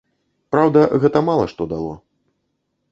[0.55, 1.93] Праўда, гэта мала што дало.